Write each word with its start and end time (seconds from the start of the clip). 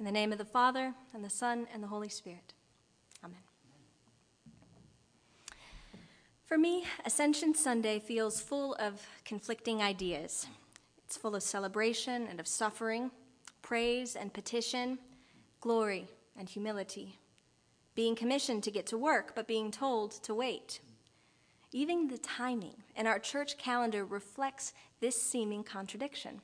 In 0.00 0.06
the 0.06 0.12
name 0.12 0.32
of 0.32 0.38
the 0.38 0.46
Father, 0.46 0.94
and 1.12 1.22
the 1.22 1.28
Son, 1.28 1.66
and 1.74 1.82
the 1.82 1.88
Holy 1.88 2.08
Spirit. 2.08 2.54
Amen. 3.22 3.36
For 6.46 6.56
me, 6.56 6.86
Ascension 7.04 7.54
Sunday 7.54 7.98
feels 7.98 8.40
full 8.40 8.74
of 8.76 9.06
conflicting 9.26 9.82
ideas. 9.82 10.46
It's 11.04 11.18
full 11.18 11.36
of 11.36 11.42
celebration 11.42 12.26
and 12.26 12.40
of 12.40 12.48
suffering, 12.48 13.10
praise 13.60 14.16
and 14.16 14.32
petition, 14.32 15.00
glory 15.60 16.08
and 16.34 16.48
humility, 16.48 17.18
being 17.94 18.16
commissioned 18.16 18.62
to 18.62 18.70
get 18.70 18.86
to 18.86 18.96
work, 18.96 19.34
but 19.34 19.46
being 19.46 19.70
told 19.70 20.12
to 20.22 20.34
wait. 20.34 20.80
Even 21.72 22.08
the 22.08 22.16
timing 22.16 22.84
in 22.96 23.06
our 23.06 23.18
church 23.18 23.58
calendar 23.58 24.06
reflects 24.06 24.72
this 25.00 25.20
seeming 25.20 25.62
contradiction. 25.62 26.40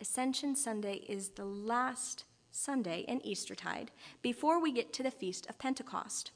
Ascension 0.00 0.56
Sunday 0.56 1.04
is 1.06 1.28
the 1.30 1.44
last 1.44 2.24
Sunday 2.58 3.04
in 3.06 3.24
Eastertide 3.24 3.92
before 4.20 4.60
we 4.60 4.72
get 4.72 4.92
to 4.92 5.02
the 5.04 5.12
Feast 5.12 5.48
of 5.48 5.58
Pentecost. 5.58 6.32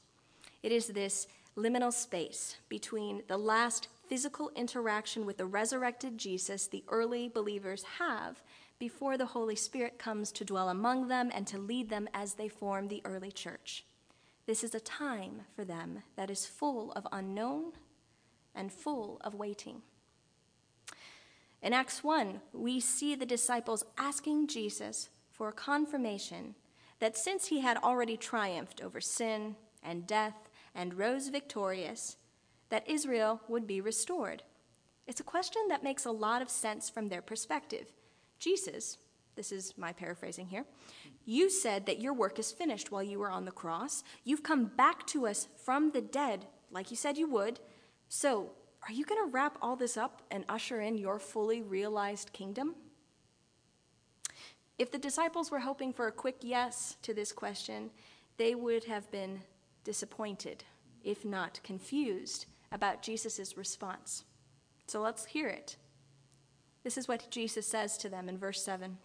It 0.63 0.71
is 0.71 0.87
this 0.87 1.27
liminal 1.57 1.91
space 1.91 2.55
between 2.69 3.23
the 3.27 3.37
last 3.37 3.89
physical 4.07 4.49
interaction 4.55 5.25
with 5.25 5.37
the 5.37 5.45
resurrected 5.45 6.17
Jesus 6.17 6.67
the 6.67 6.83
early 6.87 7.27
believers 7.27 7.83
have 7.99 8.41
before 8.79 9.17
the 9.17 9.25
Holy 9.25 9.55
Spirit 9.57 9.99
comes 9.99 10.31
to 10.31 10.45
dwell 10.45 10.69
among 10.69 11.09
them 11.09 11.29
and 11.33 11.45
to 11.47 11.57
lead 11.57 11.89
them 11.89 12.07
as 12.13 12.35
they 12.35 12.47
form 12.47 12.87
the 12.87 13.01
early 13.03 13.31
church. 13.31 13.83
This 14.45 14.63
is 14.63 14.73
a 14.73 14.79
time 14.79 15.41
for 15.55 15.65
them 15.65 16.03
that 16.15 16.29
is 16.29 16.45
full 16.45 16.93
of 16.93 17.05
unknown 17.11 17.73
and 18.55 18.71
full 18.71 19.17
of 19.21 19.35
waiting. 19.35 19.81
In 21.61 21.73
Acts 21.73 22.01
1, 22.01 22.39
we 22.53 22.79
see 22.79 23.13
the 23.13 23.25
disciples 23.25 23.83
asking 23.97 24.47
Jesus 24.47 25.09
for 25.33 25.49
a 25.49 25.53
confirmation 25.53 26.55
that 26.99 27.17
since 27.17 27.47
he 27.47 27.59
had 27.59 27.77
already 27.77 28.15
triumphed 28.15 28.81
over 28.81 29.01
sin 29.01 29.55
and 29.83 30.07
death 30.07 30.49
and 30.73 30.93
rose 30.93 31.27
victorious, 31.27 32.15
that 32.69 32.89
Israel 32.89 33.41
would 33.49 33.67
be 33.67 33.81
restored. 33.81 34.43
It's 35.05 35.19
a 35.19 35.23
question 35.23 35.63
that 35.67 35.83
makes 35.83 36.05
a 36.05 36.11
lot 36.11 36.41
of 36.41 36.49
sense 36.49 36.89
from 36.89 37.09
their 37.09 37.21
perspective. 37.21 37.91
Jesus, 38.39 38.97
this 39.35 39.51
is 39.51 39.77
my 39.77 39.91
paraphrasing 39.91 40.47
here, 40.47 40.65
you 41.25 41.49
said 41.49 41.85
that 41.87 42.01
your 42.01 42.13
work 42.13 42.39
is 42.39 42.51
finished 42.51 42.91
while 42.91 43.03
you 43.03 43.19
were 43.19 43.31
on 43.31 43.45
the 43.45 43.51
cross. 43.51 44.03
You've 44.23 44.43
come 44.43 44.65
back 44.65 45.05
to 45.07 45.27
us 45.27 45.47
from 45.63 45.91
the 45.91 46.01
dead, 46.01 46.45
like 46.71 46.91
you 46.91 46.97
said 46.97 47.17
you 47.17 47.29
would. 47.29 47.59
So, 48.07 48.51
are 48.87 48.93
you 48.93 49.05
going 49.05 49.23
to 49.23 49.31
wrap 49.31 49.57
all 49.61 49.75
this 49.77 49.95
up 49.95 50.21
and 50.29 50.43
usher 50.49 50.81
in 50.81 50.97
your 50.97 51.17
fully 51.17 51.61
realized 51.61 52.33
kingdom? 52.33 52.75
If 54.83 54.91
the 54.91 54.97
disciples 54.97 55.49
were 55.49 55.59
hoping 55.59 55.93
for 55.93 56.07
a 56.07 56.11
quick 56.11 56.39
yes 56.41 56.97
to 57.03 57.13
this 57.13 57.31
question, 57.31 57.89
they 58.35 58.53
would 58.53 58.83
have 58.83 59.09
been 59.11 59.39
disappointed, 59.85 60.65
if 61.05 61.23
not 61.23 61.61
confused, 61.63 62.47
about 62.69 63.01
Jesus' 63.01 63.55
response. 63.55 64.25
So 64.87 64.99
let's 64.99 65.23
hear 65.23 65.47
it. 65.47 65.77
This 66.83 66.97
is 66.97 67.07
what 67.07 67.31
Jesus 67.31 67.65
says 67.65 67.97
to 67.99 68.09
them 68.09 68.27
in 68.27 68.37
verse 68.37 68.61
7 68.61 68.97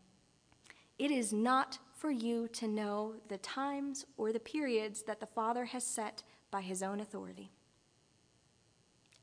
It 0.98 1.12
is 1.12 1.32
not 1.32 1.78
for 1.94 2.10
you 2.10 2.48
to 2.54 2.66
know 2.66 3.14
the 3.28 3.38
times 3.38 4.04
or 4.16 4.32
the 4.32 4.40
periods 4.40 5.04
that 5.04 5.20
the 5.20 5.26
Father 5.26 5.66
has 5.66 5.86
set 5.86 6.24
by 6.50 6.62
his 6.62 6.82
own 6.82 6.98
authority. 6.98 7.52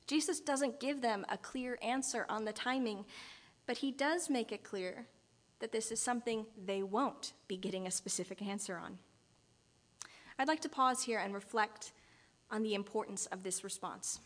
Jesus 0.07 0.39
doesn't 0.39 0.79
give 0.79 1.01
them 1.01 1.25
a 1.27 1.37
clear 1.37 1.77
answer 1.81 2.25
on 2.29 2.45
the 2.45 2.53
timing, 2.53 3.03
but 3.65 3.79
he 3.79 3.91
does 3.91 4.29
make 4.29 4.53
it 4.53 4.63
clear 4.63 5.07
that 5.59 5.71
this 5.71 5.91
is 5.91 5.99
something 5.99 6.45
they 6.65 6.83
won't 6.83 7.33
be 7.47 7.57
getting 7.57 7.87
a 7.87 7.91
specific 7.91 8.41
answer 8.41 8.77
on. 8.77 8.97
I'd 10.37 10.47
like 10.47 10.61
to 10.61 10.69
pause 10.69 11.03
here 11.03 11.19
and 11.19 11.33
reflect 11.33 11.93
on 12.51 12.61
the 12.61 12.73
importance 12.73 13.25
of 13.27 13.43
this 13.43 13.63
response. 13.63 14.19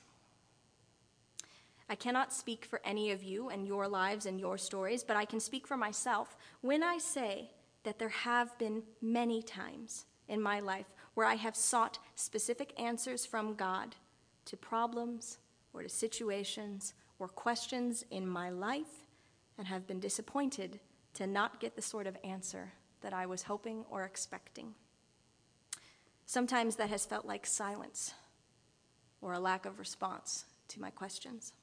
I 1.90 1.96
cannot 1.96 2.34
speak 2.34 2.66
for 2.66 2.82
any 2.84 3.12
of 3.12 3.24
you 3.24 3.50
and 3.50 3.68
your 3.68 3.88
lives 3.88 4.26
and 4.26 4.40
your 4.40 4.58
stories, 4.58 5.04
but 5.04 5.18
I 5.18 5.26
can 5.26 5.40
speak 5.40 5.66
for 5.66 5.78
myself 5.78 6.38
when 6.62 6.84
I 6.84 7.00
say 7.00 7.50
that 7.84 7.98
there 7.98 8.10
have 8.10 8.58
been 8.60 8.84
many 9.02 9.42
times 9.42 10.06
in 10.28 10.42
my 10.42 10.60
life 10.60 10.86
where 11.16 11.26
I 11.26 11.36
have 11.36 11.56
sought 11.56 11.98
specific 12.16 12.80
answers 12.80 13.26
from 13.26 13.56
God 13.56 13.96
to 14.46 14.58
problems 14.58 15.40
or 15.74 15.84
to 15.84 15.90
situations 15.90 16.94
or 17.18 17.28
questions 17.28 18.06
in 18.12 18.28
my 18.28 18.50
life 18.50 19.06
and 19.58 19.68
have 19.68 19.88
been 19.88 20.00
disappointed 20.00 20.80
to 21.14 21.28
not 21.28 21.60
get 21.60 21.76
the 21.76 21.82
sort 21.82 22.08
of 22.08 22.18
answer 22.24 22.74
that 23.02 23.14
I 23.14 23.26
was 23.26 23.44
hoping 23.44 23.86
or 23.90 24.04
expecting. 24.04 24.76
Sometimes 26.26 26.76
that 26.76 26.90
has 26.90 27.06
felt 27.06 27.26
like 27.26 27.46
silence 27.46 28.14
or 29.22 29.34
a 29.34 29.40
lack 29.40 29.66
of 29.66 29.80
response 29.80 30.46
to 30.70 30.80
my 30.80 30.90
questions. 30.90 31.54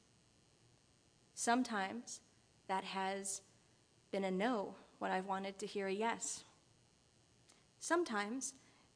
Sometimes 1.35 2.21
that 2.69 2.85
has 2.85 3.43
been 4.11 4.25
a 4.25 4.31
no 4.31 4.75
when 4.99 5.13
I've 5.13 5.27
wanted 5.27 5.59
to 5.59 5.67
hear 5.67 5.87
a 5.87 5.93
yes. 5.93 6.45
Sometimes 7.79 8.55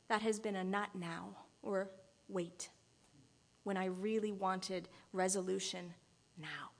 that 0.09 0.23
has 0.23 0.41
been 0.41 0.57
a 0.57 0.65
not 0.65 0.95
now 0.95 1.37
or 1.63 1.91
wait 2.29 2.71
when 3.63 3.77
I 3.77 3.85
really 3.87 4.33
wanted 4.33 4.89
resolution 5.13 5.95
now. 6.37 6.80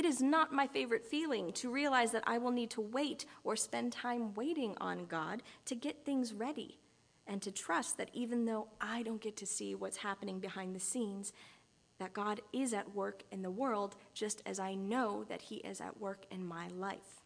It 0.00 0.06
is 0.06 0.22
not 0.22 0.50
my 0.50 0.66
favorite 0.66 1.04
feeling 1.04 1.52
to 1.52 1.68
realize 1.68 2.10
that 2.12 2.24
I 2.26 2.38
will 2.38 2.52
need 2.52 2.70
to 2.70 2.80
wait 2.80 3.26
or 3.44 3.54
spend 3.54 3.92
time 3.92 4.32
waiting 4.32 4.74
on 4.80 5.04
God 5.04 5.42
to 5.66 5.74
get 5.74 6.06
things 6.06 6.32
ready 6.32 6.78
and 7.26 7.42
to 7.42 7.50
trust 7.50 7.98
that 7.98 8.08
even 8.14 8.46
though 8.46 8.68
I 8.80 9.02
don't 9.02 9.20
get 9.20 9.36
to 9.36 9.46
see 9.46 9.74
what's 9.74 9.98
happening 9.98 10.40
behind 10.40 10.74
the 10.74 10.80
scenes, 10.80 11.34
that 11.98 12.14
God 12.14 12.40
is 12.50 12.72
at 12.72 12.94
work 12.94 13.24
in 13.30 13.42
the 13.42 13.50
world 13.50 13.94
just 14.14 14.40
as 14.46 14.58
I 14.58 14.74
know 14.74 15.24
that 15.24 15.42
He 15.42 15.56
is 15.56 15.82
at 15.82 16.00
work 16.00 16.24
in 16.30 16.46
my 16.46 16.68
life. 16.68 17.20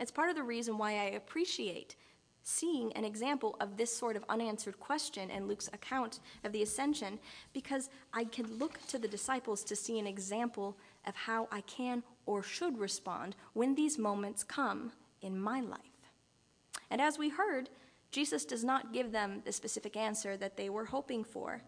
It's 0.00 0.10
part 0.10 0.30
of 0.30 0.34
the 0.34 0.42
reason 0.42 0.78
why 0.78 0.94
I 0.94 1.10
appreciate 1.10 1.94
seeing 2.42 2.92
an 2.94 3.04
example 3.04 3.56
of 3.60 3.76
this 3.76 3.96
sort 3.96 4.16
of 4.16 4.24
unanswered 4.28 4.80
question 4.80 5.30
in 5.30 5.46
Luke's 5.46 5.68
account 5.68 6.18
of 6.42 6.50
the 6.50 6.62
ascension 6.62 7.20
because 7.52 7.88
I 8.12 8.24
can 8.24 8.58
look 8.58 8.84
to 8.88 8.98
the 8.98 9.06
disciples 9.06 9.62
to 9.64 9.76
see 9.76 9.98
an 9.98 10.06
example 10.06 10.76
of 11.06 11.14
how 11.14 11.48
I 11.50 11.60
can 11.62 12.02
or 12.26 12.42
should 12.42 12.78
respond 12.78 13.36
when 13.54 13.74
these 13.74 13.98
moments 13.98 14.44
come 14.44 14.92
in 15.22 15.40
my 15.40 15.60
life. 15.60 15.80
And 16.90 17.00
as 17.00 17.18
we 17.18 17.28
heard, 17.28 17.70
Jesus 18.10 18.44
does 18.44 18.64
not 18.64 18.92
give 18.92 19.12
them 19.12 19.42
the 19.44 19.52
specific 19.52 19.96
answer 19.96 20.36
that 20.36 20.56
they 20.56 20.70
were 20.70 20.86
hoping 20.86 21.24
for, 21.24 21.62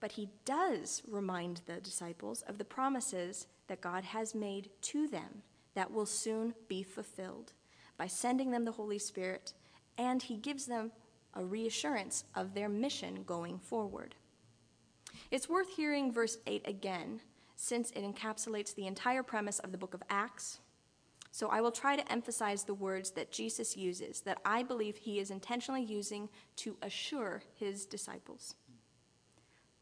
but 0.00 0.12
he 0.12 0.28
does 0.44 1.02
remind 1.08 1.62
the 1.66 1.80
disciples 1.80 2.42
of 2.42 2.58
the 2.58 2.64
promises 2.64 3.46
that 3.66 3.80
God 3.80 4.04
has 4.04 4.34
made 4.34 4.70
to 4.82 5.08
them 5.08 5.42
that 5.74 5.92
will 5.92 6.06
soon 6.06 6.54
be 6.68 6.82
fulfilled 6.82 7.52
by 7.96 8.06
sending 8.06 8.50
them 8.50 8.64
the 8.64 8.72
Holy 8.72 8.98
Spirit, 8.98 9.54
and 9.96 10.22
he 10.22 10.36
gives 10.36 10.66
them 10.66 10.92
a 11.34 11.44
reassurance 11.44 12.24
of 12.34 12.54
their 12.54 12.68
mission 12.68 13.22
going 13.24 13.58
forward. 13.58 14.14
It's 15.30 15.48
worth 15.48 15.68
hearing 15.68 16.12
verse 16.12 16.38
8 16.46 16.66
again 16.66 17.20
since 17.60 17.90
it 17.90 18.04
encapsulates 18.04 18.72
the 18.72 18.86
entire 18.86 19.24
premise 19.24 19.58
of 19.58 19.72
the 19.72 19.78
book 19.78 19.92
of 19.92 20.02
Acts. 20.08 20.60
So 21.32 21.48
I 21.48 21.60
will 21.60 21.72
try 21.72 21.96
to 21.96 22.12
emphasize 22.12 22.62
the 22.62 22.72
words 22.72 23.10
that 23.10 23.32
Jesus 23.32 23.76
uses 23.76 24.20
that 24.20 24.38
I 24.44 24.62
believe 24.62 24.96
he 24.96 25.18
is 25.18 25.32
intentionally 25.32 25.82
using 25.82 26.28
to 26.56 26.76
assure 26.82 27.42
his 27.56 27.84
disciples. 27.84 28.54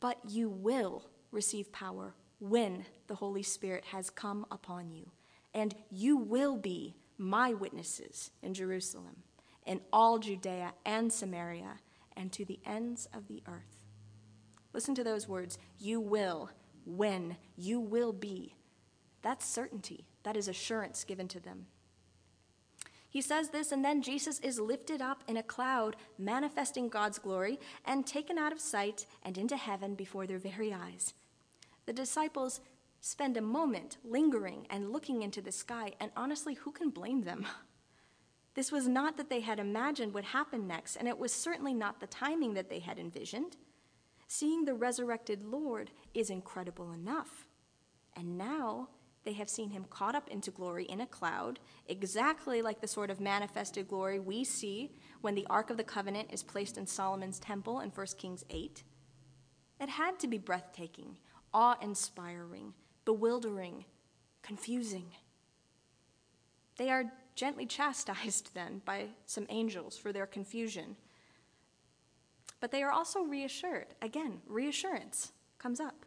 But 0.00 0.18
you 0.26 0.48
will 0.48 1.04
receive 1.30 1.70
power 1.70 2.14
when 2.38 2.86
the 3.08 3.14
Holy 3.14 3.42
Spirit 3.42 3.84
has 3.92 4.08
come 4.08 4.46
upon 4.50 4.90
you, 4.90 5.10
and 5.52 5.74
you 5.90 6.16
will 6.16 6.56
be 6.56 6.96
my 7.18 7.52
witnesses 7.52 8.30
in 8.42 8.54
Jerusalem, 8.54 9.22
in 9.66 9.82
all 9.92 10.18
Judea 10.18 10.72
and 10.86 11.12
Samaria, 11.12 11.76
and 12.16 12.32
to 12.32 12.46
the 12.46 12.58
ends 12.64 13.06
of 13.12 13.28
the 13.28 13.42
earth. 13.46 13.82
Listen 14.72 14.94
to 14.94 15.04
those 15.04 15.28
words. 15.28 15.58
You 15.78 16.00
will 16.00 16.50
when 16.86 17.36
you 17.56 17.78
will 17.78 18.12
be. 18.12 18.54
That's 19.22 19.44
certainty, 19.44 20.06
that 20.22 20.36
is 20.36 20.48
assurance 20.48 21.04
given 21.04 21.28
to 21.28 21.40
them. 21.40 21.66
He 23.08 23.22
says 23.22 23.50
this, 23.50 23.72
and 23.72 23.84
then 23.84 24.02
Jesus 24.02 24.38
is 24.40 24.60
lifted 24.60 25.00
up 25.00 25.24
in 25.26 25.36
a 25.36 25.42
cloud, 25.42 25.96
manifesting 26.18 26.88
God's 26.88 27.18
glory, 27.18 27.58
and 27.84 28.06
taken 28.06 28.36
out 28.38 28.52
of 28.52 28.60
sight 28.60 29.06
and 29.22 29.38
into 29.38 29.56
heaven 29.56 29.94
before 29.94 30.26
their 30.26 30.38
very 30.38 30.72
eyes. 30.72 31.14
The 31.86 31.92
disciples 31.92 32.60
spend 33.00 33.36
a 33.36 33.42
moment 33.42 33.98
lingering 34.04 34.66
and 34.70 34.92
looking 34.92 35.22
into 35.22 35.40
the 35.40 35.52
sky, 35.52 35.92
and 36.00 36.10
honestly, 36.16 36.54
who 36.54 36.72
can 36.72 36.90
blame 36.90 37.22
them? 37.22 37.46
This 38.54 38.72
was 38.72 38.88
not 38.88 39.18
that 39.18 39.28
they 39.28 39.40
had 39.40 39.60
imagined 39.60 40.14
would 40.14 40.24
happen 40.24 40.66
next, 40.66 40.96
and 40.96 41.06
it 41.06 41.18
was 41.18 41.30
certainly 41.30 41.74
not 41.74 42.00
the 42.00 42.06
timing 42.06 42.54
that 42.54 42.70
they 42.70 42.78
had 42.78 42.98
envisioned. 42.98 43.54
Seeing 44.28 44.64
the 44.64 44.74
resurrected 44.74 45.44
Lord 45.44 45.90
is 46.14 46.30
incredible 46.30 46.92
enough. 46.92 47.46
And 48.14 48.36
now 48.36 48.88
they 49.24 49.32
have 49.34 49.50
seen 49.50 49.70
him 49.70 49.86
caught 49.90 50.14
up 50.14 50.28
into 50.28 50.50
glory 50.50 50.84
in 50.84 51.00
a 51.00 51.06
cloud, 51.06 51.58
exactly 51.88 52.62
like 52.62 52.80
the 52.80 52.86
sort 52.86 53.10
of 53.10 53.20
manifested 53.20 53.88
glory 53.88 54.20
we 54.20 54.44
see 54.44 54.92
when 55.20 55.34
the 55.34 55.46
Ark 55.50 55.68
of 55.68 55.76
the 55.76 55.84
Covenant 55.84 56.28
is 56.32 56.44
placed 56.44 56.78
in 56.78 56.86
Solomon's 56.86 57.40
temple 57.40 57.80
in 57.80 57.90
1 57.90 58.06
Kings 58.18 58.44
8. 58.50 58.84
It 59.80 59.88
had 59.88 60.18
to 60.20 60.28
be 60.28 60.38
breathtaking, 60.38 61.16
awe 61.52 61.76
inspiring, 61.82 62.72
bewildering, 63.04 63.84
confusing. 64.42 65.06
They 66.76 66.90
are 66.90 67.12
gently 67.34 67.66
chastised 67.66 68.50
then 68.54 68.80
by 68.84 69.08
some 69.26 69.46
angels 69.48 69.98
for 69.98 70.12
their 70.12 70.26
confusion. 70.26 70.96
But 72.66 72.72
they 72.72 72.82
are 72.82 72.90
also 72.90 73.20
reassured. 73.20 73.94
Again, 74.02 74.40
reassurance 74.44 75.30
comes 75.56 75.78
up. 75.78 76.04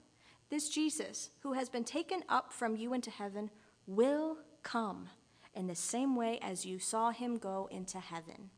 This 0.50 0.68
Jesus, 0.68 1.30
who 1.40 1.54
has 1.54 1.70
been 1.70 1.86
taken 1.86 2.22
up 2.28 2.52
from 2.52 2.76
you 2.76 2.94
into 2.94 3.10
heaven, 3.10 3.50
will 3.88 4.40
come 4.62 5.08
in 5.56 5.68
the 5.68 5.74
same 5.74 6.18
way 6.18 6.38
as 6.42 6.66
you 6.66 6.78
saw 6.78 7.12
him 7.12 7.38
go 7.38 7.70
into 7.72 7.98
heaven. 7.98 8.50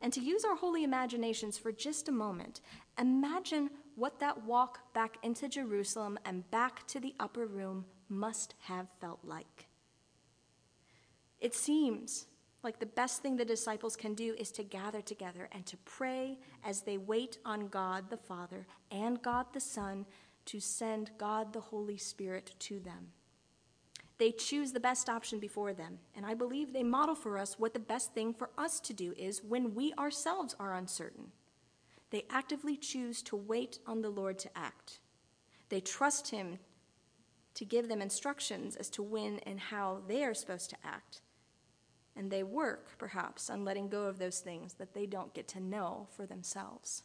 And 0.00 0.12
to 0.12 0.20
use 0.20 0.44
our 0.44 0.56
holy 0.56 0.82
imaginations 0.82 1.56
for 1.56 1.70
just 1.70 2.08
a 2.08 2.12
moment, 2.12 2.60
imagine 2.98 3.70
what 3.94 4.18
that 4.18 4.42
walk 4.42 4.92
back 4.92 5.18
into 5.22 5.48
Jerusalem 5.48 6.18
and 6.24 6.50
back 6.50 6.84
to 6.88 6.98
the 6.98 7.14
upper 7.20 7.46
room 7.46 7.84
must 8.08 8.54
have 8.62 8.88
felt 9.00 9.20
like. 9.22 9.68
It 11.38 11.54
seems 11.54 12.26
like 12.64 12.80
the 12.80 12.86
best 12.86 13.22
thing 13.22 13.36
the 13.36 13.44
disciples 13.44 13.94
can 13.94 14.14
do 14.14 14.34
is 14.38 14.50
to 14.52 14.64
gather 14.64 15.02
together 15.02 15.48
and 15.52 15.64
to 15.66 15.76
pray 15.78 16.38
as 16.64 16.80
they 16.80 16.96
wait 16.96 17.38
on 17.44 17.68
God 17.68 18.10
the 18.10 18.16
Father 18.16 18.66
and 18.90 19.22
God 19.22 19.46
the 19.52 19.60
Son 19.60 20.06
to 20.46 20.60
send 20.60 21.10
God 21.18 21.52
the 21.52 21.60
Holy 21.60 21.98
Spirit 21.98 22.52
to 22.60 22.80
them. 22.80 23.08
They 24.18 24.30
choose 24.30 24.72
the 24.72 24.80
best 24.80 25.08
option 25.08 25.40
before 25.40 25.72
them, 25.74 25.98
and 26.14 26.24
I 26.24 26.34
believe 26.34 26.72
they 26.72 26.82
model 26.82 27.14
for 27.14 27.36
us 27.36 27.58
what 27.58 27.74
the 27.74 27.80
best 27.80 28.14
thing 28.14 28.32
for 28.32 28.50
us 28.56 28.80
to 28.80 28.92
do 28.92 29.12
is 29.16 29.42
when 29.42 29.74
we 29.74 29.92
ourselves 29.94 30.54
are 30.58 30.74
uncertain. 30.74 31.32
They 32.10 32.24
actively 32.30 32.76
choose 32.76 33.22
to 33.24 33.36
wait 33.36 33.80
on 33.86 34.02
the 34.02 34.10
Lord 34.10 34.38
to 34.40 34.56
act. 34.56 35.00
They 35.68 35.80
trust 35.80 36.30
Him 36.30 36.58
to 37.54 37.64
give 37.64 37.88
them 37.88 38.00
instructions 38.00 38.76
as 38.76 38.88
to 38.90 39.02
when 39.02 39.40
and 39.40 39.58
how 39.58 40.02
they 40.06 40.24
are 40.24 40.34
supposed 40.34 40.70
to 40.70 40.76
act 40.84 41.22
and 42.16 42.30
they 42.30 42.42
work, 42.42 42.96
perhaps, 42.98 43.50
on 43.50 43.64
letting 43.64 43.88
go 43.88 44.04
of 44.04 44.18
those 44.18 44.40
things 44.40 44.74
that 44.74 44.94
they 44.94 45.06
don't 45.06 45.34
get 45.34 45.48
to 45.48 45.60
know 45.60 46.06
for 46.16 46.26
themselves. 46.26 47.02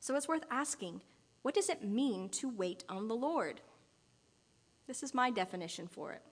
So 0.00 0.14
it's 0.14 0.28
worth 0.28 0.44
asking 0.50 1.02
what 1.42 1.54
does 1.54 1.68
it 1.68 1.84
mean 1.84 2.28
to 2.30 2.48
wait 2.48 2.84
on 2.88 3.08
the 3.08 3.14
Lord? 3.14 3.60
This 4.86 5.02
is 5.02 5.14
my 5.14 5.30
definition 5.30 5.86
for 5.86 6.12
it. 6.12 6.22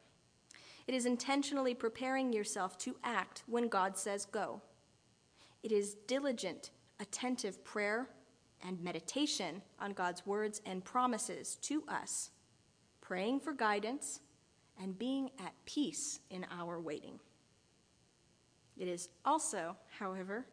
It 0.86 0.94
is 0.94 1.06
intentionally 1.06 1.74
preparing 1.74 2.32
yourself 2.32 2.76
to 2.78 2.96
act 3.02 3.42
when 3.46 3.68
God 3.68 3.96
says 3.96 4.24
go. 4.24 4.62
It 5.62 5.72
is 5.72 5.94
diligent, 6.06 6.70
attentive 7.00 7.64
prayer 7.64 8.08
and 8.66 8.82
meditation 8.82 9.62
on 9.80 9.92
God's 9.92 10.24
words 10.24 10.60
and 10.64 10.84
promises 10.84 11.56
to 11.62 11.82
us, 11.88 12.30
praying 13.00 13.40
for 13.40 13.52
guidance 13.52 14.20
and 14.82 14.98
being 14.98 15.30
at 15.38 15.52
peace 15.64 16.20
in 16.30 16.46
our 16.50 16.80
waiting. 16.80 17.18
It 18.76 18.88
is 18.88 19.08
also, 19.24 19.76
however, 19.98 20.46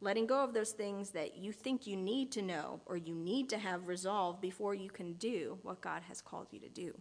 letting 0.00 0.26
go 0.26 0.42
of 0.42 0.54
those 0.54 0.72
things 0.72 1.10
that 1.10 1.36
you 1.36 1.52
think 1.52 1.86
you 1.86 1.96
need 1.96 2.32
to 2.32 2.42
know 2.42 2.80
or 2.86 2.96
you 2.96 3.14
need 3.14 3.48
to 3.50 3.58
have 3.58 3.88
resolved 3.88 4.40
before 4.40 4.74
you 4.74 4.90
can 4.90 5.14
do 5.14 5.58
what 5.62 5.80
God 5.80 6.02
has 6.08 6.20
called 6.20 6.48
you 6.50 6.60
to 6.60 6.68
do. 6.68 6.94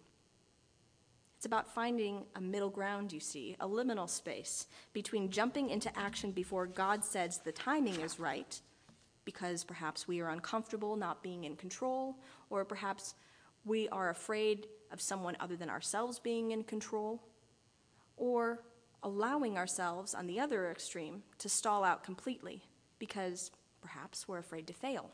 It's 1.38 1.46
about 1.46 1.74
finding 1.74 2.26
a 2.36 2.42
middle 2.42 2.70
ground, 2.70 3.12
you 3.12 3.20
see, 3.20 3.56
a 3.60 3.68
liminal 3.68 4.10
space 4.10 4.68
between 4.94 5.30
jumping 5.30 5.70
into 5.70 5.96
action 5.98 6.32
before 6.32 6.66
God 6.66 7.04
says 7.04 7.40
the 7.40 7.52
timing 7.52 8.00
is 8.02 8.20
right, 8.20 8.60
because 9.26 9.64
perhaps 9.64 10.08
we 10.08 10.22
are 10.22 10.30
uncomfortable 10.30 10.96
not 10.96 11.22
being 11.22 11.44
in 11.44 11.56
control, 11.56 12.16
or 12.50 12.64
perhaps 12.64 13.16
we 13.66 13.90
are 13.90 14.10
afraid 14.10 14.68
of 14.92 15.02
someone 15.02 15.36
other 15.40 15.56
than 15.56 15.70
ourselves 15.70 16.20
being 16.20 16.52
in 16.52 16.64
control, 16.64 17.22
or 18.16 18.64
allowing 19.04 19.58
ourselves, 19.58 20.14
on 20.14 20.28
the 20.28 20.40
other 20.40 20.72
extreme, 20.72 21.24
to 21.40 21.50
stall 21.50 21.84
out 21.84 22.04
completely 22.04 22.64
because 22.98 23.52
perhaps 23.82 24.28
we're 24.28 24.38
afraid 24.38 24.68
to 24.68 24.74
fail. 24.74 25.12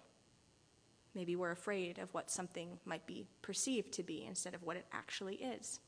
Maybe 1.14 1.36
we're 1.36 1.52
afraid 1.52 1.98
of 1.98 2.14
what 2.14 2.30
something 2.30 2.80
might 2.86 3.06
be 3.06 3.26
perceived 3.42 3.92
to 3.94 4.04
be 4.04 4.26
instead 4.26 4.54
of 4.54 4.64
what 4.64 4.78
it 4.78 4.86
actually 4.94 5.36
is. 5.36 5.80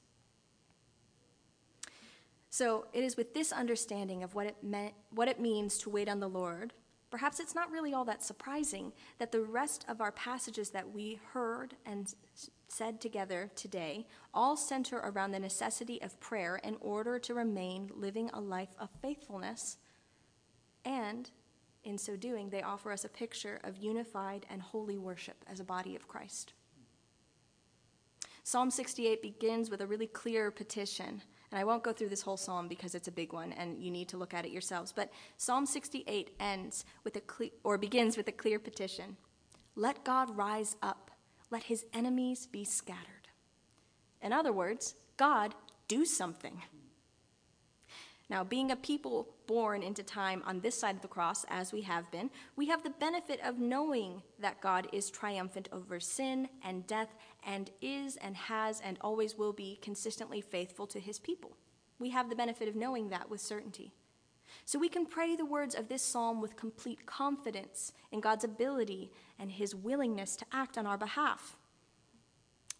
So 2.50 2.86
it 2.94 3.04
is 3.04 3.18
with 3.18 3.34
this 3.34 3.52
understanding 3.52 4.22
of 4.24 4.36
what 4.36 4.48
it, 4.48 4.58
meant, 4.62 4.94
what 5.12 5.28
it 5.28 5.40
means 5.40 5.78
to 5.80 5.90
wait 5.90 6.10
on 6.10 6.20
the 6.20 6.30
Lord, 6.30 6.74
perhaps 7.14 7.40
it's 7.40 7.54
not 7.54 7.70
really 7.70 7.94
all 7.94 8.06
that 8.06 8.24
surprising 8.24 8.92
that 9.20 9.32
the 9.32 9.40
rest 9.40 9.86
of 9.88 10.02
our 10.02 10.12
passages 10.12 10.72
that 10.72 10.92
we 10.92 11.20
heard 11.32 11.76
and 11.86 12.16
said 12.68 13.00
together 13.00 13.52
today 13.56 14.08
all 14.34 14.58
center 14.58 14.98
around 14.98 15.30
the 15.30 15.40
necessity 15.40 16.02
of 16.02 16.20
prayer 16.20 16.56
in 16.64 16.76
order 16.82 17.20
to 17.20 17.36
remain 17.36 17.88
living 17.96 18.32
a 18.34 18.42
life 18.42 18.74
of 18.80 18.90
faithfulness. 19.00 19.78
And 20.86 21.30
in 21.84 22.00
so 22.00 22.16
doing, 22.16 22.50
they 22.50 22.64
offer 22.64 22.92
us 22.92 23.06
a 23.06 23.10
picture 23.10 23.60
of 23.64 23.78
unified 23.78 24.48
and 24.50 24.60
holy 24.60 24.98
worship 24.98 25.46
as 25.46 25.60
a 25.60 25.64
body 25.64 25.96
of 25.96 26.08
Christ. 26.08 26.54
Psalm 28.44 28.72
68 28.72 29.22
begins 29.22 29.70
with 29.70 29.82
a 29.82 29.88
really 29.88 30.08
clear 30.08 30.50
petition. 30.50 31.22
And 31.54 31.60
I 31.60 31.64
won't 31.64 31.84
go 31.84 31.94
through 31.94 32.10
this 32.10 32.24
whole 32.24 32.36
psalm 32.36 32.68
because 32.68 32.96
it's 32.96 33.08
a 33.08 33.12
big 33.12 33.32
one 33.32 33.54
and 33.54 33.80
you 33.80 33.92
need 33.92 34.10
to 34.10 34.18
look 34.18 34.34
at 34.34 34.44
it 34.44 34.52
yourselves. 34.52 34.92
But 34.92 35.14
Psalm 35.38 35.68
68 35.68 36.32
ends 36.40 36.84
with 37.04 37.16
a 37.16 37.22
cle- 37.22 37.52
or 37.64 37.78
begins 37.78 38.18
with 38.18 38.28
a 38.28 38.32
clear 38.32 38.58
petition. 38.58 39.18
Let 39.76 40.04
God 40.04 40.36
rise 40.36 40.76
up 40.82 41.12
let 41.54 41.64
his 41.64 41.86
enemies 41.94 42.48
be 42.48 42.66
scattered. 42.66 43.28
In 44.24 44.34
other 44.34 44.52
words, 44.52 44.96
God, 45.18 45.54
do 45.88 46.04
something. 46.04 46.64
Now, 48.28 48.44
being 48.44 48.72
a 48.72 48.76
people 48.76 49.33
born 49.48 49.84
into 49.84 50.04
time 50.04 50.44
on 50.46 50.60
this 50.60 50.78
side 50.78 50.96
of 50.96 51.02
the 51.02 51.08
cross, 51.08 51.46
as 51.50 51.72
we 51.74 51.82
have 51.82 52.10
been, 52.12 52.30
we 52.56 52.68
have 52.68 52.84
the 52.84 52.90
benefit 52.90 53.40
of 53.44 53.60
knowing 53.60 54.22
that 54.40 54.62
God 54.62 54.88
is 54.94 55.10
triumphant 55.10 55.70
over 55.72 56.00
sin 56.00 56.50
and 56.64 56.88
death 56.88 57.16
and 57.46 57.70
is 57.82 58.16
and 58.18 58.36
has 58.36 58.82
and 58.82 58.98
always 59.02 59.38
will 59.38 59.54
be 59.54 59.80
consistently 59.82 60.42
faithful 60.42 60.88
to 60.88 61.00
his 61.00 61.20
people. 61.20 61.58
We 62.00 62.10
have 62.10 62.30
the 62.30 62.36
benefit 62.36 62.68
of 62.68 62.76
knowing 62.76 63.10
that 63.10 63.30
with 63.30 63.42
certainty. 63.42 63.94
So 64.66 64.80
we 64.80 64.90
can 64.90 65.06
pray 65.06 65.36
the 65.36 65.46
words 65.46 65.76
of 65.76 65.90
this 65.90 66.04
psalm 66.04 66.42
with 66.42 66.56
complete 66.56 67.06
confidence 67.06 67.92
in 68.12 68.20
God's 68.20 68.44
ability 68.44 69.12
and 69.40 69.52
his 69.52 69.76
willingness 69.76 70.36
to 70.38 70.46
act 70.52 70.78
on 70.78 70.86
our 70.86 70.98
behalf. 70.98 71.58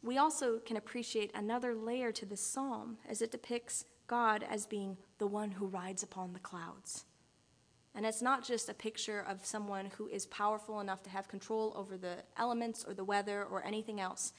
We 0.02 0.18
also 0.18 0.60
can 0.60 0.76
appreciate 0.76 1.32
another 1.34 1.74
layer 1.74 2.12
to 2.12 2.26
this 2.26 2.42
psalm 2.42 2.98
as 3.08 3.22
it 3.22 3.32
depicts 3.32 3.86
God 4.14 4.46
as 4.48 4.68
being 4.68 4.96
the 5.18 5.26
one 5.26 5.50
who 5.50 5.66
rides 5.66 6.04
upon 6.04 6.34
the 6.34 6.40
clouds. 6.40 7.06
And 7.96 8.06
it's 8.06 8.22
not 8.22 8.46
just 8.46 8.70
a 8.70 8.74
picture 8.88 9.26
of 9.28 9.44
someone 9.44 9.90
who 9.98 10.08
is 10.08 10.28
powerful 10.28 10.82
enough 10.82 11.02
to 11.02 11.10
have 11.10 11.28
control 11.28 11.74
over 11.76 11.98
the 11.98 12.18
elements 12.38 12.86
or 12.88 12.94
the 12.94 13.04
weather 13.04 13.44
or 13.44 13.66
anything 13.66 14.00
else, 14.00 14.34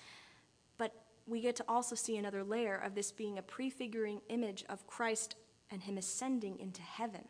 but 0.78 0.93
we 1.26 1.40
get 1.40 1.57
to 1.57 1.64
also 1.66 1.97
see 1.97 2.16
another 2.16 2.45
layer 2.45 2.76
of 2.76 2.95
this 2.95 3.11
being 3.11 3.37
a 3.37 3.43
prefiguring 3.43 4.21
image 4.28 4.64
of 4.69 4.87
Christ 4.87 5.35
and 5.73 5.83
him 5.83 5.99
ascending 5.99 6.61
into 6.61 6.81
heaven. 6.81 7.25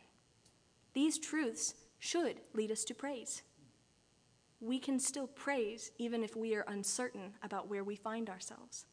These 0.93 1.17
truths 1.17 1.73
should 1.97 2.41
lead 2.53 2.69
us 2.69 2.83
to 2.83 2.93
praise. 2.93 3.41
We 4.61 4.77
can 4.77 4.99
still 4.99 5.25
praise 5.25 5.89
even 5.97 6.23
if 6.23 6.35
we 6.35 6.53
are 6.53 6.65
uncertain 6.67 7.33
about 7.41 7.67
where 7.69 7.83
we 7.83 7.95
find 7.95 8.29
ourselves. 8.29 8.85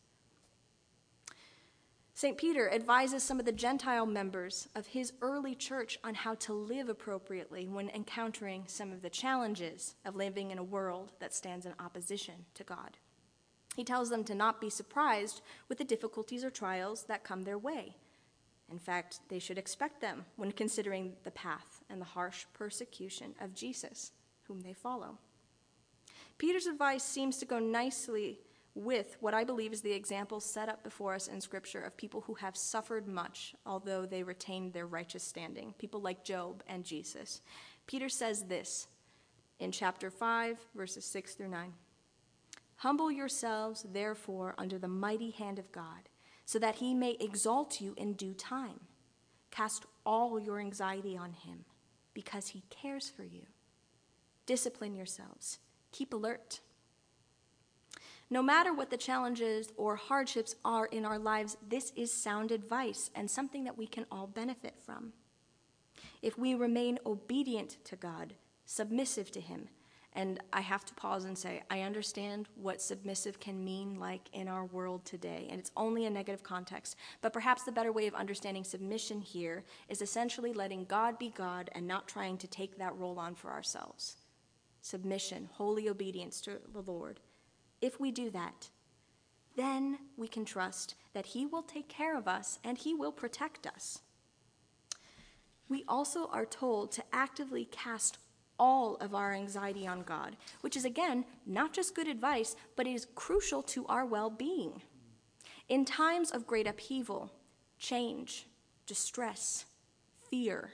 St. 2.14 2.36
Peter 2.36 2.70
advises 2.70 3.22
some 3.22 3.40
of 3.40 3.46
the 3.46 3.52
Gentile 3.52 4.06
members 4.06 4.68
of 4.74 4.86
his 4.88 5.12
early 5.22 5.54
church 5.54 5.98
on 6.04 6.14
how 6.14 6.34
to 6.36 6.52
live 6.52 6.88
appropriately 6.88 7.66
when 7.66 7.88
encountering 7.90 8.64
some 8.66 8.92
of 8.92 9.02
the 9.02 9.10
challenges 9.10 9.94
of 10.04 10.14
living 10.14 10.50
in 10.50 10.58
a 10.58 10.62
world 10.62 11.12
that 11.20 11.32
stands 11.32 11.64
in 11.64 11.72
opposition 11.80 12.44
to 12.54 12.64
God. 12.64 12.98
He 13.74 13.84
tells 13.84 14.10
them 14.10 14.24
to 14.24 14.34
not 14.34 14.60
be 14.60 14.68
surprised 14.68 15.40
with 15.68 15.78
the 15.78 15.84
difficulties 15.84 16.44
or 16.44 16.50
trials 16.50 17.04
that 17.04 17.24
come 17.24 17.44
their 17.44 17.56
way, 17.56 17.96
in 18.72 18.78
fact, 18.78 19.20
they 19.28 19.38
should 19.38 19.58
expect 19.58 20.00
them 20.00 20.24
when 20.36 20.50
considering 20.50 21.12
the 21.24 21.30
path 21.30 21.82
and 21.90 22.00
the 22.00 22.06
harsh 22.06 22.46
persecution 22.54 23.34
of 23.38 23.54
Jesus, 23.54 24.12
whom 24.44 24.60
they 24.60 24.72
follow. 24.72 25.18
Peter's 26.38 26.66
advice 26.66 27.04
seems 27.04 27.36
to 27.36 27.44
go 27.44 27.58
nicely 27.58 28.38
with 28.74 29.16
what 29.20 29.34
I 29.34 29.44
believe 29.44 29.72
is 29.72 29.82
the 29.82 29.92
example 29.92 30.40
set 30.40 30.68
up 30.68 30.82
before 30.82 31.14
us 31.14 31.28
in 31.28 31.40
Scripture 31.40 31.82
of 31.82 31.96
people 31.96 32.22
who 32.22 32.34
have 32.34 32.56
suffered 32.56 33.06
much, 33.06 33.54
although 33.66 34.06
they 34.06 34.22
retained 34.22 34.72
their 34.72 34.86
righteous 34.86 35.22
standing, 35.22 35.74
people 35.78 36.00
like 36.00 36.24
Job 36.24 36.62
and 36.66 36.84
Jesus. 36.84 37.42
Peter 37.86 38.08
says 38.08 38.44
this 38.44 38.88
in 39.58 39.72
chapter 39.72 40.10
5, 40.10 40.58
verses 40.74 41.04
6 41.04 41.34
through 41.34 41.48
9 41.48 41.72
Humble 42.76 43.12
yourselves, 43.12 43.86
therefore, 43.92 44.54
under 44.58 44.78
the 44.78 44.88
mighty 44.88 45.30
hand 45.30 45.58
of 45.58 45.70
God, 45.70 46.08
so 46.44 46.58
that 46.58 46.76
he 46.76 46.94
may 46.94 47.16
exalt 47.20 47.80
you 47.80 47.94
in 47.96 48.14
due 48.14 48.34
time. 48.34 48.80
Cast 49.50 49.84
all 50.04 50.40
your 50.40 50.58
anxiety 50.58 51.16
on 51.16 51.32
him, 51.32 51.64
because 52.14 52.48
he 52.48 52.64
cares 52.70 53.10
for 53.10 53.22
you. 53.22 53.42
Discipline 54.46 54.94
yourselves, 54.94 55.58
keep 55.92 56.12
alert. 56.12 56.60
No 58.32 58.42
matter 58.42 58.72
what 58.72 58.88
the 58.88 58.96
challenges 58.96 59.74
or 59.76 59.94
hardships 59.94 60.54
are 60.64 60.86
in 60.86 61.04
our 61.04 61.18
lives, 61.18 61.58
this 61.68 61.92
is 61.94 62.10
sound 62.10 62.50
advice 62.50 63.10
and 63.14 63.30
something 63.30 63.64
that 63.64 63.76
we 63.76 63.86
can 63.86 64.06
all 64.10 64.26
benefit 64.26 64.72
from. 64.80 65.12
If 66.22 66.38
we 66.38 66.54
remain 66.54 66.98
obedient 67.04 67.76
to 67.84 67.94
God, 67.94 68.32
submissive 68.64 69.30
to 69.32 69.40
Him, 69.42 69.68
and 70.14 70.40
I 70.50 70.62
have 70.62 70.86
to 70.86 70.94
pause 70.94 71.26
and 71.26 71.36
say, 71.36 71.62
I 71.70 71.82
understand 71.82 72.48
what 72.54 72.80
submissive 72.80 73.38
can 73.38 73.62
mean 73.62 74.00
like 74.00 74.30
in 74.32 74.48
our 74.48 74.64
world 74.64 75.04
today, 75.04 75.46
and 75.50 75.60
it's 75.60 75.70
only 75.76 76.06
a 76.06 76.10
negative 76.10 76.42
context. 76.42 76.96
But 77.20 77.34
perhaps 77.34 77.64
the 77.64 77.72
better 77.72 77.92
way 77.92 78.06
of 78.06 78.14
understanding 78.14 78.64
submission 78.64 79.20
here 79.20 79.62
is 79.90 80.00
essentially 80.00 80.54
letting 80.54 80.86
God 80.86 81.18
be 81.18 81.28
God 81.36 81.68
and 81.74 81.86
not 81.86 82.08
trying 82.08 82.38
to 82.38 82.46
take 82.46 82.78
that 82.78 82.96
role 82.96 83.18
on 83.18 83.34
for 83.34 83.50
ourselves. 83.50 84.16
Submission, 84.80 85.50
holy 85.52 85.90
obedience 85.90 86.40
to 86.40 86.52
the 86.72 86.80
Lord. 86.80 87.20
If 87.82 88.00
we 88.00 88.12
do 88.12 88.30
that, 88.30 88.70
then 89.56 89.98
we 90.16 90.28
can 90.28 90.44
trust 90.44 90.94
that 91.12 91.26
He 91.26 91.44
will 91.44 91.62
take 91.62 91.88
care 91.88 92.16
of 92.16 92.26
us 92.26 92.58
and 92.64 92.78
He 92.78 92.94
will 92.94 93.12
protect 93.12 93.66
us. 93.66 93.98
We 95.68 95.84
also 95.88 96.26
are 96.28 96.46
told 96.46 96.92
to 96.92 97.04
actively 97.12 97.66
cast 97.66 98.18
all 98.58 98.96
of 98.96 99.14
our 99.14 99.32
anxiety 99.32 99.86
on 99.86 100.02
God, 100.02 100.36
which 100.60 100.76
is 100.76 100.84
again 100.84 101.24
not 101.44 101.72
just 101.72 101.94
good 101.94 102.06
advice, 102.06 102.54
but 102.76 102.86
is 102.86 103.08
crucial 103.14 103.62
to 103.64 103.86
our 103.86 104.06
well 104.06 104.30
being. 104.30 104.82
In 105.68 105.84
times 105.84 106.30
of 106.30 106.46
great 106.46 106.66
upheaval, 106.68 107.32
change, 107.78 108.46
distress, 108.86 109.64
fear, 110.30 110.72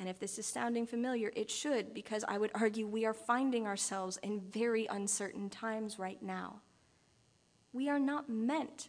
and 0.00 0.08
if 0.08 0.18
this 0.18 0.38
is 0.38 0.46
sounding 0.46 0.86
familiar, 0.86 1.30
it 1.36 1.50
should, 1.50 1.92
because 1.92 2.24
I 2.26 2.38
would 2.38 2.52
argue 2.54 2.86
we 2.86 3.04
are 3.04 3.12
finding 3.12 3.66
ourselves 3.66 4.18
in 4.22 4.40
very 4.40 4.86
uncertain 4.86 5.50
times 5.50 5.98
right 5.98 6.20
now. 6.22 6.62
We 7.74 7.90
are 7.90 7.98
not 7.98 8.30
meant 8.30 8.88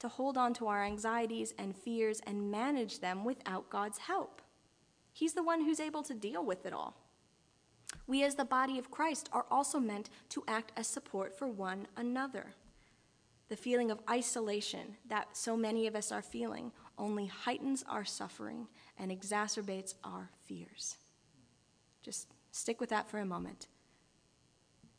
to 0.00 0.08
hold 0.08 0.36
on 0.36 0.54
to 0.54 0.66
our 0.66 0.84
anxieties 0.84 1.54
and 1.58 1.76
fears 1.76 2.20
and 2.26 2.50
manage 2.50 2.98
them 2.98 3.24
without 3.24 3.70
God's 3.70 3.98
help. 3.98 4.42
He's 5.12 5.34
the 5.34 5.44
one 5.44 5.64
who's 5.64 5.78
able 5.78 6.02
to 6.02 6.12
deal 6.12 6.44
with 6.44 6.66
it 6.66 6.72
all. 6.72 6.96
We, 8.08 8.24
as 8.24 8.34
the 8.34 8.44
body 8.44 8.80
of 8.80 8.90
Christ, 8.90 9.28
are 9.32 9.46
also 9.52 9.78
meant 9.78 10.10
to 10.30 10.42
act 10.48 10.72
as 10.76 10.88
support 10.88 11.38
for 11.38 11.46
one 11.46 11.86
another. 11.96 12.46
The 13.48 13.56
feeling 13.56 13.92
of 13.92 14.00
isolation 14.10 14.96
that 15.08 15.36
so 15.36 15.56
many 15.56 15.86
of 15.86 15.94
us 15.94 16.10
are 16.10 16.20
feeling 16.20 16.72
only 16.98 17.26
heightens 17.26 17.84
our 17.88 18.04
suffering 18.04 18.66
and 18.98 19.10
exacerbates 19.10 19.94
our 20.04 20.30
fears. 20.44 20.96
Just 22.02 22.28
stick 22.50 22.80
with 22.80 22.90
that 22.90 23.08
for 23.08 23.18
a 23.18 23.26
moment. 23.26 23.68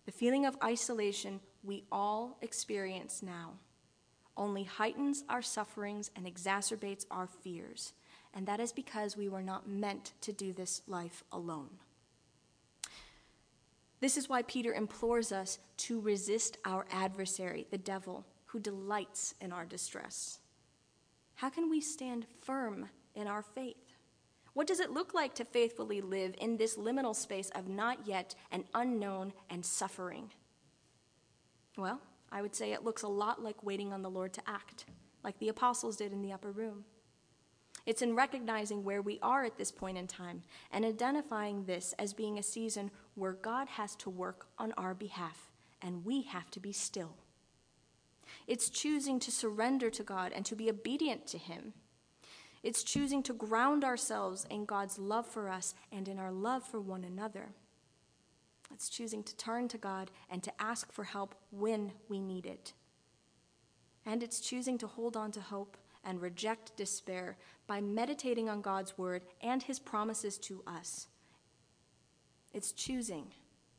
The 0.06 0.12
feeling 0.12 0.46
of 0.46 0.58
isolation 0.64 1.40
we 1.64 1.84
all 1.92 2.38
experience 2.42 3.22
now 3.22 3.54
only 4.38 4.64
heightens 4.64 5.24
our 5.28 5.42
sufferings 5.42 6.10
and 6.16 6.26
exacerbates 6.26 7.06
our 7.12 7.28
fears 7.28 7.94
and 8.34 8.48
that 8.48 8.60
is 8.60 8.72
because 8.72 9.18
we 9.18 9.30
were 9.30 9.42
not 9.42 9.68
meant 9.68 10.14
to 10.22 10.32
do 10.32 10.54
this 10.54 10.82
life 10.88 11.24
alone. 11.32 11.70
This 14.02 14.18
is 14.18 14.30
why 14.30 14.44
Peter 14.44 14.74
implores 14.74 15.32
us 15.32 15.60
to 15.78 16.00
resist 16.00 16.58
our 16.64 16.86
adversary, 16.92 17.68
the 17.70 17.78
devil, 17.78 18.26
who 18.48 18.60
delights 18.60 19.36
in 19.42 19.52
our 19.52 19.66
distress. 19.66 20.40
How 21.40 21.50
can 21.50 21.70
we 21.70 21.80
stand 21.80 22.26
firm 22.42 22.90
in 23.16 23.26
our 23.26 23.42
faith? 23.42 23.78
What 24.56 24.68
does 24.68 24.82
it 24.82 24.92
look 24.92 25.14
like 25.14 25.34
to 25.36 25.46
faithfully 25.46 26.02
live 26.02 26.36
in 26.38 26.58
this 26.58 26.76
liminal 26.76 27.16
space 27.16 27.50
of 27.52 27.70
not 27.70 28.06
yet 28.06 28.36
and 28.52 28.66
unknown 28.74 29.32
and 29.50 29.66
suffering? 29.66 30.34
Well, 31.78 32.02
I 32.30 32.42
would 32.42 32.58
say 32.58 32.74
it 32.74 32.84
looks 32.84 33.04
a 33.04 33.08
lot 33.08 33.42
like 33.42 33.64
waiting 33.64 33.94
on 33.94 34.02
the 34.02 34.10
Lord 34.10 34.34
to 34.34 34.42
act, 34.46 34.84
like 35.24 35.40
the 35.40 35.48
apostles 35.48 35.96
did 35.96 36.12
in 36.12 36.22
the 36.22 36.34
upper 36.34 36.52
room. 36.52 36.84
It's 37.86 38.02
in 38.02 38.18
recognizing 38.18 38.84
where 38.84 39.02
we 39.02 39.18
are 39.22 39.46
at 39.46 39.58
this 39.58 39.72
point 39.72 39.98
in 39.98 40.08
time 40.08 40.42
and 40.74 40.84
identifying 40.84 41.64
this 41.64 41.94
as 41.98 42.14
being 42.14 42.38
a 42.38 42.44
season 42.44 42.92
where 43.16 43.32
God 43.32 43.70
has 43.70 43.96
to 43.96 44.10
work 44.10 44.48
on 44.58 44.74
our 44.74 44.94
behalf 44.94 45.54
and 45.82 46.04
we 46.04 46.24
have 46.24 46.52
to 46.52 46.60
be 46.60 46.74
still. 46.74 47.16
It's 48.48 48.70
choosing 48.70 49.20
to 49.20 49.32
surrender 49.32 49.90
to 49.90 50.04
God 50.04 50.32
and 50.34 50.46
to 50.46 50.56
be 50.56 50.70
obedient 50.70 51.28
to 51.28 51.38
Him. 51.38 51.74
It's 52.62 52.84
choosing 52.84 53.24
to 53.24 53.34
ground 53.34 53.84
ourselves 53.84 54.46
in 54.50 54.66
God's 54.66 55.00
love 55.00 55.26
for 55.26 55.50
us 55.50 55.74
and 55.92 56.08
in 56.08 56.20
our 56.20 56.32
love 56.32 56.64
for 56.64 56.82
one 56.82 57.04
another. 57.04 57.50
It's 58.72 58.90
choosing 58.90 59.24
to 59.24 59.36
turn 59.36 59.68
to 59.70 59.78
God 59.78 60.12
and 60.30 60.44
to 60.44 60.62
ask 60.62 60.92
for 60.92 61.04
help 61.04 61.36
when 61.52 61.94
we 62.08 62.20
need 62.20 62.46
it. 62.46 62.74
And 64.06 64.24
it's 64.24 64.40
choosing 64.40 64.78
to 64.80 64.88
hold 64.88 65.16
on 65.16 65.32
to 65.34 65.42
hope 65.42 65.78
and 66.04 66.22
reject 66.22 66.76
despair 66.78 67.38
by 67.68 67.82
meditating 67.82 68.50
on 68.50 68.62
God's 68.62 68.98
word 68.98 69.24
and 69.42 69.62
his 69.64 69.80
promises 69.80 70.38
to 70.40 70.64
us. 70.66 71.08
It's 72.54 72.72
choosing 72.72 73.34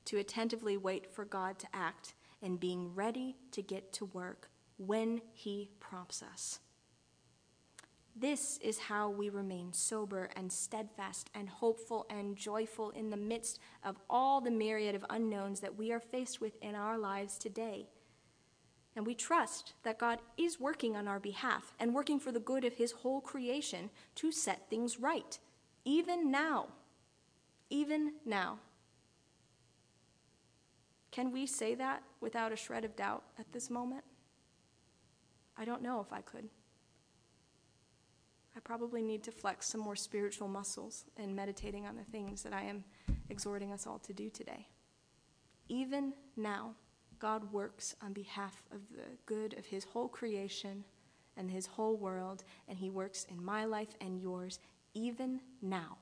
to 0.06 0.18
attentively 0.18 0.76
wait 0.76 1.12
for 1.12 1.24
God 1.24 1.58
to 1.60 1.66
act 1.72 2.14
and 2.42 2.60
being 2.60 2.94
ready 2.94 3.36
to 3.52 3.62
get 3.62 3.92
to 3.94 4.04
work 4.06 4.50
when 4.76 5.20
he 5.32 5.70
prompts 5.78 6.22
us. 6.22 6.60
This 8.16 8.58
is 8.58 8.78
how 8.78 9.08
we 9.08 9.28
remain 9.28 9.72
sober 9.72 10.28
and 10.36 10.52
steadfast 10.52 11.30
and 11.34 11.48
hopeful 11.48 12.06
and 12.10 12.36
joyful 12.36 12.90
in 12.90 13.10
the 13.10 13.16
midst 13.16 13.58
of 13.84 13.96
all 14.10 14.40
the 14.40 14.50
myriad 14.50 14.94
of 14.94 15.04
unknowns 15.08 15.60
that 15.60 15.76
we 15.76 15.92
are 15.92 16.00
faced 16.00 16.40
with 16.40 16.60
in 16.60 16.74
our 16.74 16.98
lives 16.98 17.38
today. 17.38 17.86
And 18.96 19.06
we 19.06 19.14
trust 19.14 19.74
that 19.84 19.98
God 19.98 20.18
is 20.36 20.58
working 20.58 20.96
on 20.96 21.06
our 21.06 21.20
behalf 21.20 21.72
and 21.78 21.94
working 21.94 22.18
for 22.18 22.32
the 22.32 22.40
good 22.40 22.64
of 22.64 22.74
his 22.74 22.92
whole 22.92 23.20
creation 23.20 23.90
to 24.16 24.32
set 24.32 24.68
things 24.68 24.98
right, 24.98 25.38
even 25.84 26.30
now. 26.30 26.68
Even 27.70 28.14
now. 28.26 28.58
Can 31.10 31.32
we 31.32 31.46
say 31.46 31.74
that 31.74 32.02
without 32.20 32.52
a 32.52 32.56
shred 32.56 32.84
of 32.84 32.96
doubt 32.96 33.24
at 33.38 33.50
this 33.52 33.70
moment? 33.70 34.04
I 35.56 35.64
don't 35.64 35.82
know 35.82 36.00
if 36.00 36.12
I 36.12 36.20
could. 36.20 36.48
I 38.56 38.60
probably 38.60 39.02
need 39.02 39.22
to 39.24 39.32
flex 39.32 39.68
some 39.68 39.80
more 39.80 39.96
spiritual 39.96 40.48
muscles 40.48 41.04
in 41.16 41.34
meditating 41.34 41.86
on 41.86 41.96
the 41.96 42.04
things 42.04 42.42
that 42.42 42.52
I 42.52 42.62
am 42.62 42.84
exhorting 43.28 43.72
us 43.72 43.86
all 43.86 43.98
to 44.00 44.12
do 44.12 44.30
today. 44.30 44.68
Even 45.68 46.12
now. 46.36 46.74
God 47.20 47.52
works 47.52 47.94
on 48.02 48.14
behalf 48.14 48.62
of 48.72 48.80
the 48.96 49.04
good 49.26 49.52
of 49.58 49.66
his 49.66 49.84
whole 49.84 50.08
creation 50.08 50.84
and 51.36 51.50
his 51.50 51.66
whole 51.66 51.96
world, 51.96 52.44
and 52.66 52.78
he 52.78 52.88
works 52.88 53.26
in 53.28 53.44
my 53.44 53.66
life 53.66 53.94
and 54.00 54.18
yours 54.18 54.58
even 54.94 55.40
now. 55.60 55.98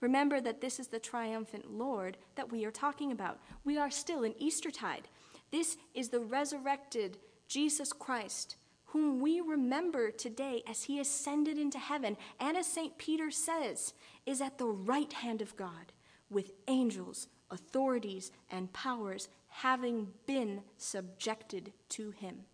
Remember 0.00 0.40
that 0.40 0.60
this 0.60 0.80
is 0.80 0.88
the 0.88 0.98
triumphant 0.98 1.70
Lord 1.70 2.16
that 2.34 2.50
we 2.50 2.64
are 2.64 2.70
talking 2.70 3.12
about. 3.12 3.38
We 3.64 3.76
are 3.78 3.90
still 3.90 4.22
in 4.22 4.34
Eastertide. 4.40 5.08
This 5.50 5.76
is 5.94 6.08
the 6.08 6.20
resurrected 6.20 7.18
Jesus 7.48 7.92
Christ, 7.92 8.56
whom 8.86 9.20
we 9.20 9.40
remember 9.40 10.10
today 10.10 10.62
as 10.68 10.84
he 10.84 11.00
ascended 11.00 11.58
into 11.58 11.78
heaven, 11.78 12.16
and 12.38 12.56
as 12.56 12.66
St. 12.66 12.96
Peter 12.96 13.30
says, 13.30 13.92
is 14.24 14.40
at 14.40 14.58
the 14.58 14.66
right 14.66 15.12
hand 15.12 15.42
of 15.42 15.56
God 15.56 15.92
with 16.30 16.52
angels, 16.68 17.26
authorities, 17.50 18.30
and 18.50 18.72
powers 18.72 19.28
having 19.48 20.08
been 20.26 20.62
subjected 20.76 21.72
to 21.90 22.12
him. 22.12 22.44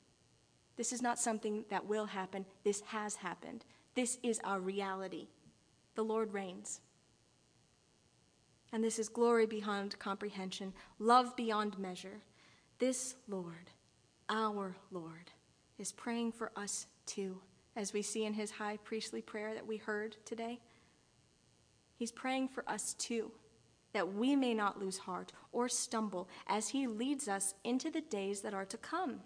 This 0.76 0.92
is 0.92 1.02
not 1.02 1.18
something 1.18 1.64
that 1.70 1.86
will 1.86 2.06
happen, 2.06 2.46
this 2.64 2.80
has 2.86 3.16
happened. 3.16 3.64
This 3.94 4.18
is 4.22 4.40
our 4.44 4.60
reality. 4.60 5.28
The 5.94 6.04
Lord 6.04 6.34
reigns. 6.34 6.80
And 8.72 8.82
this 8.82 8.98
is 8.98 9.08
glory 9.08 9.46
beyond 9.46 9.98
comprehension, 9.98 10.72
love 10.98 11.36
beyond 11.36 11.78
measure. 11.78 12.20
This 12.78 13.14
Lord, 13.28 13.70
our 14.28 14.76
Lord, 14.90 15.30
is 15.78 15.92
praying 15.92 16.32
for 16.32 16.50
us 16.56 16.86
too, 17.06 17.40
as 17.74 17.92
we 17.92 18.02
see 18.02 18.24
in 18.24 18.34
his 18.34 18.50
high 18.50 18.78
priestly 18.84 19.22
prayer 19.22 19.54
that 19.54 19.66
we 19.66 19.76
heard 19.76 20.16
today. 20.24 20.60
He's 21.96 22.12
praying 22.12 22.48
for 22.48 22.68
us 22.68 22.94
too 22.94 23.30
that 23.96 24.12
we 24.12 24.36
may 24.36 24.52
not 24.52 24.78
lose 24.78 24.98
heart 24.98 25.32
or 25.52 25.70
stumble 25.70 26.28
as 26.46 26.68
he 26.68 26.86
leads 26.86 27.28
us 27.28 27.54
into 27.64 27.90
the 27.90 28.02
days 28.02 28.42
that 28.42 28.52
are 28.52 28.66
to 28.66 28.76
come. 28.76 29.20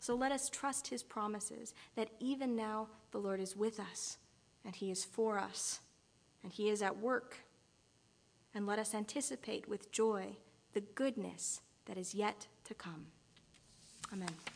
So 0.00 0.14
let 0.14 0.32
us 0.32 0.48
trust 0.48 0.88
his 0.88 1.02
promises 1.02 1.74
that 1.94 2.08
even 2.18 2.56
now 2.56 2.88
the 3.10 3.18
Lord 3.18 3.38
is 3.38 3.54
with 3.54 3.78
us 3.78 4.16
and 4.64 4.74
he 4.74 4.90
is 4.90 5.04
for 5.04 5.38
us 5.38 5.80
and 6.42 6.50
he 6.50 6.70
is 6.70 6.80
at 6.80 6.96
work. 6.96 7.36
And 8.56 8.66
let 8.66 8.78
us 8.78 8.94
anticipate 8.94 9.68
with 9.68 9.92
joy 9.92 10.34
the 10.72 10.80
goodness 10.80 11.60
that 11.84 11.98
is 11.98 12.14
yet 12.14 12.46
to 12.64 12.72
come. 12.72 13.08
Amen. 14.10 14.55